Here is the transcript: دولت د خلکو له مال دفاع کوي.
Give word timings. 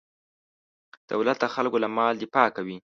دولت 1.11 1.37
د 1.41 1.45
خلکو 1.55 1.77
له 1.83 1.89
مال 1.95 2.13
دفاع 2.23 2.47
کوي. 2.57 2.77